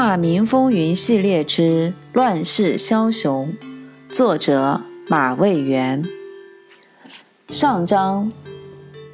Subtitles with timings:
[0.00, 3.52] 大明风云系列之乱世枭雄，
[4.08, 6.04] 作者马未元。
[7.48, 8.30] 上章：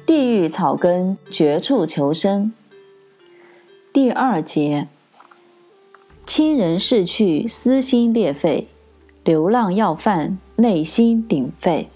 [0.05, 2.53] 地狱草根，绝处求生。
[3.91, 4.87] 第二节：
[6.23, 8.67] 亲人逝去，撕心裂肺；
[9.23, 11.89] 流浪要饭，内心鼎沸。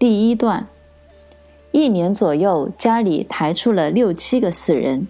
[0.00, 0.66] 第一段：
[1.70, 5.06] 一年左右，家里抬出了六七个死人。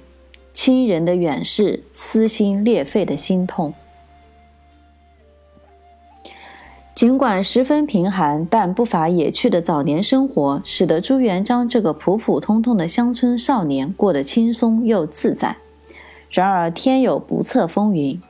[0.54, 3.74] 亲人的远逝，撕心裂肺的心痛。
[6.94, 15.56] 尽管十分贫寒，但不乏野趣的早年生活，使得朱元璋这个普普通通的乡村少年过得轻松又自在。
[16.30, 18.22] 然而天有不测风云，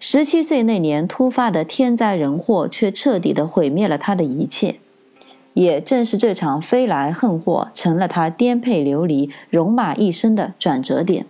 [0.00, 4.80] 十七岁那年突发的天灾人祸，却彻底的毁灭了他的一切。
[5.54, 11.26] 也正是这场飞来横祸，成了他颠沛流离、戎马一生的转折点。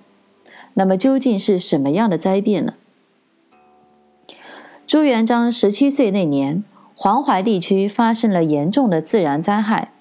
[0.74, 2.74] 那么究竟是什么样的灾变呢？
[4.86, 9.92] 朱元璋十七岁那年，黄淮地区发生了严重的自然灾害，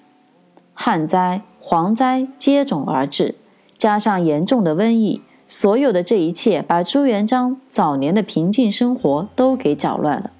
[0.74, 3.34] 旱灾、蝗灾接踵而至，
[3.76, 10.30] 加上严重的瘟疫，所有的这一切把朱元璋早年的平静生活都给搅乱了，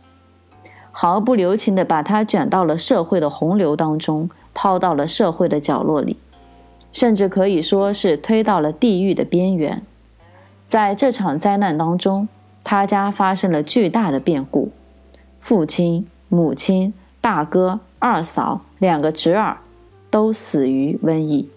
[0.91, 6.17] 毫不留情地把他卷到了社会的洪流当中，抛到了社会的角落里，
[6.93, 9.83] 甚至可以说是推到了地狱的边缘。
[10.73, 12.28] 在这场灾难当中，
[12.65, 14.70] 他家发生了巨大的变故，
[15.39, 19.59] 父亲、母亲、大哥、二嫂、两个侄儿，
[20.09, 21.50] 都死于瘟疫。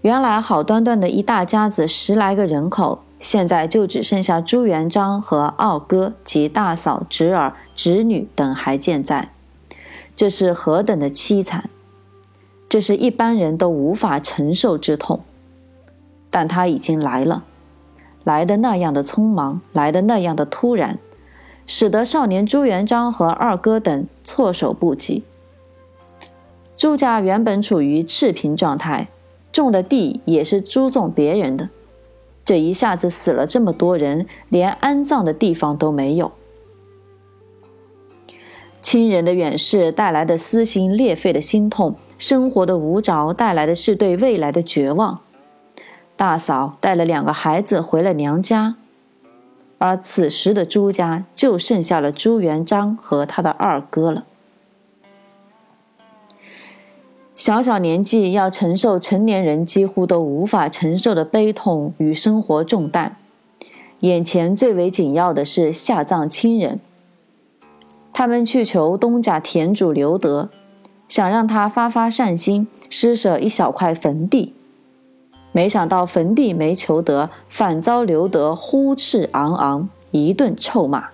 [0.00, 9.30] 原来好端端的一大家子十来个人口，现在就只剩下朱元璋和二哥及大嫂、侄儿、侄女等还健在，
[10.16, 11.70] 这是何等的凄惨！
[12.68, 15.20] 这是一般人都无法承受之痛。
[16.32, 17.44] 但他已经来了，
[18.24, 20.98] 来的那样的匆忙，来的那样的突然，
[21.66, 25.22] 使得少年朱元璋和二哥等措手不及。
[26.74, 29.06] 朱家原本处于赤贫状态，
[29.52, 31.68] 种的地也是租种别人的，
[32.44, 36.32] 这一下子死了这么多人，连安葬的地方都没有。
[38.80, 45.20] 亲人的远逝带来的撕心裂肺的心痛，生活的无着带来的是对未来的绝望。
[46.16, 48.76] 大嫂带了两个孩子回了娘家，
[49.78, 54.24] 而此时的朱家就剩下了朱元璋和他的二哥了。
[57.34, 63.16] 小小年纪要承受成年人几乎都无法承受的悲痛与生活重担，
[64.00, 66.78] 眼前最为紧要的是下葬亲人。
[68.12, 70.50] 他们去求东家田主刘德，
[71.08, 74.54] 想让他发发善心，施舍一小块坟地。
[75.52, 81.10] 没想到坟地没求得，反遭刘德呼斥昂昂一顿臭骂。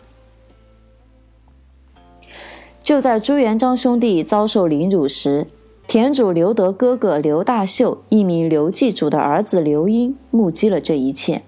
[2.80, 5.46] 就在朱元璋兄弟遭受凌辱时，
[5.86, 11.42] 田主刘德哥哥刘大秀，一名刘继主的儿子刘英目击了这一切。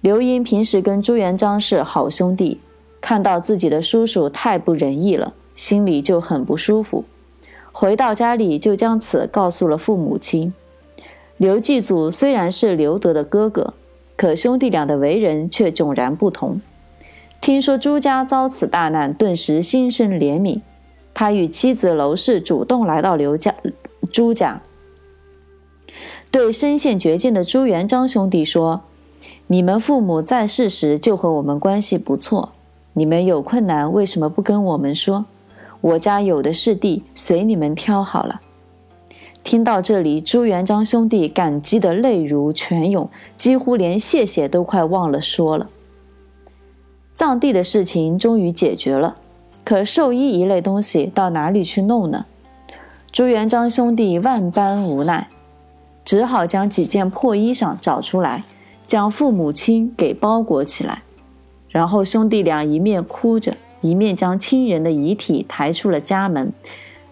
[0.00, 2.60] 刘英平时跟朱元璋是好兄弟，
[3.00, 7.04] 看到自己的叔叔太不仁义了，心里就很不舒服。
[7.72, 10.52] 回到家里，就将此告诉了父母亲。
[11.38, 13.74] 刘继祖虽然是刘德的哥哥，
[14.16, 16.62] 可兄弟俩的为人却迥然不同。
[17.42, 20.62] 听说朱家遭此大难，顿时心生怜悯。
[21.12, 23.54] 他与妻子娄氏主动来到刘家、
[24.10, 24.62] 朱家，
[26.30, 28.82] 对身陷绝境的朱元璋兄弟说
[29.48, 32.52] ：“你们父母在世时就和我们关系不错，
[32.94, 35.26] 你们有困难为什么不跟我们说？
[35.82, 38.40] 我家有的是地，随你们挑好了。”
[39.46, 45.68] 听到这里，朱元璋兄弟感激的泪如泉涌，几乎连谢谢都快忘了说了。
[47.14, 49.14] 葬地的事情终于解决了，
[49.62, 52.26] 可寿衣一类东西到哪里去弄呢？
[53.12, 55.28] 朱元璋兄弟万般无奈，
[56.04, 58.42] 只好将几件破衣裳找出来，
[58.84, 61.04] 将父母亲给包裹起来，
[61.68, 66.52] 然后兄弟俩一面哭着，一面将亲人的遗体抬出了家门。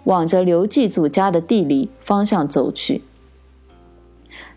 [0.05, 3.03] 往着刘继祖家的地里方向走去。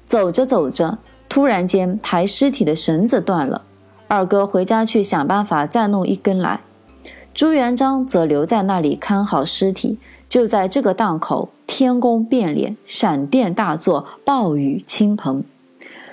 [0.06, 3.64] 走着走着，突然间抬尸体的绳子断了，
[4.08, 6.62] 二哥回家去想办法再弄一根来。
[7.34, 9.98] 朱元璋则留在那里看好尸体。
[10.30, 15.42] 就在这个档口，天公变脸，闪电大作，暴雨倾盆。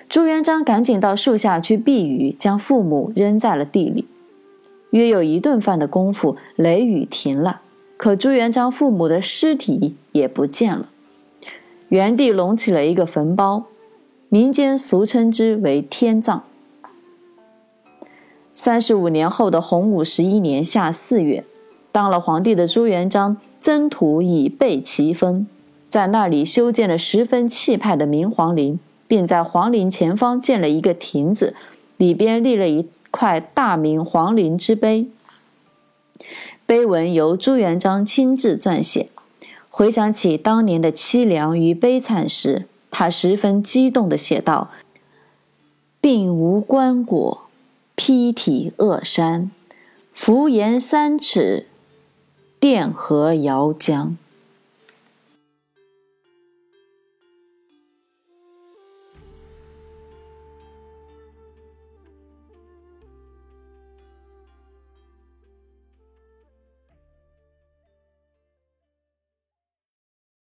[0.09, 4.07] 朱元璋赶紧到树下去避雨，将父母扔在了地里。
[4.91, 7.63] 约有一顿饭的功夫，雷雨停了。
[7.97, 10.89] 可朱元璋父母的尸体也不见了，
[11.89, 13.65] 原地隆起了一个坟包，
[14.29, 16.45] 民间俗称之为天葬。
[18.53, 21.45] 三十五年后的洪武十一年夏四月，
[21.93, 25.47] 当了皇帝的朱元璋征土以备奇峰，
[25.89, 31.55] 在那里修建了十分气派的明皇陵，并在皇陵前方建了一个亭子，
[31.97, 35.09] 里边立了一块大明皇陵之碑。
[36.67, 39.11] 碑文由朱元璋亲自撰写。
[39.71, 44.71] 回想起当年的凄凉与悲惨时，他十分激动地写道
[46.01, 47.39] ：“并无棺椁。”
[47.97, 49.53] 披体恶山，
[50.13, 51.69] 浮岩三尺，
[52.59, 54.17] 电河遥江。